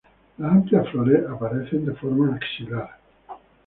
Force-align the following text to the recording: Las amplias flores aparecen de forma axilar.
Las 0.39 0.51
amplias 0.51 0.89
flores 0.89 1.23
aparecen 1.29 1.85
de 1.85 1.93
forma 1.93 2.33
axilar. 2.35 2.89